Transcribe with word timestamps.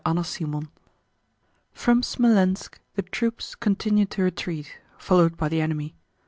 CHAPTER 0.03 0.21
V 0.47 0.67
From 1.73 2.01
Smolénsk 2.01 2.79
the 2.95 3.03
troops 3.03 3.53
continued 3.53 4.09
to 4.09 4.23
retreat, 4.23 4.79
followed 4.97 5.37
by 5.37 5.47
the 5.47 5.61
enemy. 5.61 5.93